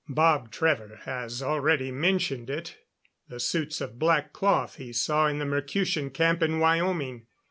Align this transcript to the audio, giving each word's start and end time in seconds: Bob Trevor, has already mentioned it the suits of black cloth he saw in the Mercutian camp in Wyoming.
Bob 0.09 0.49
Trevor, 0.51 0.99
has 1.05 1.43
already 1.43 1.91
mentioned 1.91 2.49
it 2.49 2.75
the 3.29 3.39
suits 3.39 3.79
of 3.81 3.99
black 3.99 4.33
cloth 4.33 4.77
he 4.77 4.91
saw 4.91 5.27
in 5.27 5.37
the 5.37 5.45
Mercutian 5.45 6.09
camp 6.09 6.41
in 6.41 6.57
Wyoming. 6.57 7.27